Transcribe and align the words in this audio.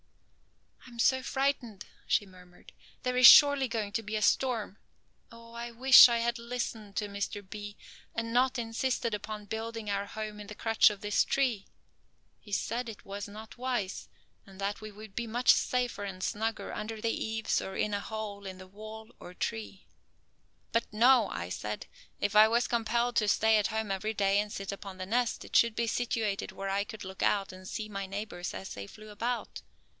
"I 0.87 0.89
am 0.89 0.97
so 0.99 1.21
frightened," 1.21 1.85
she 2.07 2.25
murmured, 2.25 2.73
"there 3.03 3.15
is 3.15 3.27
surely 3.27 3.67
going 3.67 3.91
to 3.93 4.03
be 4.03 4.15
a 4.15 4.21
storm. 4.21 4.77
Oh, 5.31 5.53
I 5.53 5.69
wish 5.69 6.09
I 6.09 6.17
had 6.17 6.39
listened 6.39 6.95
to 6.97 7.07
Mr. 7.07 7.47
B. 7.47 7.77
and 8.15 8.33
not 8.33 8.57
insisted 8.57 9.13
upon 9.13 9.45
building 9.45 9.89
our 9.91 10.07
home 10.07 10.39
in 10.39 10.47
the 10.47 10.55
crotch 10.55 10.89
of 10.89 11.01
this 11.01 11.23
tree. 11.23 11.67
He 12.39 12.51
said 12.51 12.89
it 12.89 13.05
was 13.05 13.27
not 13.27 13.59
wise, 13.59 14.09
and 14.45 14.59
that 14.59 14.81
we 14.81 14.91
would 14.91 15.15
be 15.15 15.27
much 15.27 15.51
safer 15.51 16.03
and 16.03 16.23
snugger 16.23 16.73
under 16.73 16.99
the 16.99 17.11
eaves 17.11 17.61
or 17.61 17.75
in 17.75 17.93
a 17.93 18.01
hole 18.01 18.47
in 18.47 18.57
the 18.57 18.67
wall 18.67 19.11
or 19.19 19.35
tree. 19.35 19.85
But, 20.71 20.91
no, 20.91 21.29
I 21.29 21.49
said, 21.49 21.85
if 22.19 22.35
I 22.35 22.47
was 22.47 22.67
compelled 22.67 23.15
to 23.17 23.27
stay 23.27 23.57
at 23.57 23.67
home 23.67 23.91
every 23.91 24.15
day 24.15 24.39
and 24.39 24.51
sit 24.51 24.71
upon 24.71 24.97
the 24.97 25.05
nest 25.05 25.45
it 25.45 25.55
should 25.55 25.75
be 25.75 25.87
situated 25.87 26.51
where 26.51 26.69
I 26.69 26.83
could 26.83 27.03
look 27.03 27.21
out 27.21 27.53
and 27.53 27.67
see 27.67 27.87
my 27.87 28.07
neighbors 28.07 28.55
as 28.55 28.73
they 28.73 28.87
flew 28.87 29.09
about. 29.09 29.61